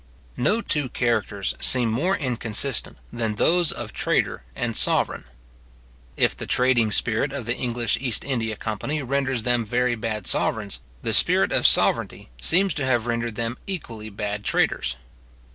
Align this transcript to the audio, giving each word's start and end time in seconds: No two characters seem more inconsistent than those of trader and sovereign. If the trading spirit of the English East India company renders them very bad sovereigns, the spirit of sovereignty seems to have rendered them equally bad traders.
No 0.35 0.61
two 0.61 0.89
characters 0.89 1.53
seem 1.59 1.91
more 1.91 2.17
inconsistent 2.17 2.97
than 3.13 3.35
those 3.35 3.71
of 3.71 3.93
trader 3.93 4.41
and 4.55 4.75
sovereign. 4.75 5.25
If 6.17 6.35
the 6.35 6.47
trading 6.47 6.89
spirit 6.89 7.31
of 7.31 7.45
the 7.45 7.55
English 7.55 7.99
East 8.01 8.23
India 8.23 8.55
company 8.55 9.03
renders 9.03 9.43
them 9.43 9.63
very 9.63 9.93
bad 9.93 10.25
sovereigns, 10.25 10.79
the 11.03 11.13
spirit 11.13 11.51
of 11.51 11.67
sovereignty 11.67 12.31
seems 12.41 12.73
to 12.73 12.85
have 12.87 13.05
rendered 13.05 13.35
them 13.35 13.59
equally 13.67 14.09
bad 14.09 14.43
traders. 14.43 14.95